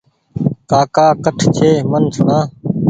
ڪاڪا 0.71 1.07
ڪٺ 1.23 1.37
ڇي 1.55 1.69
ميٚن 1.91 2.03
سوڻا 2.13 2.39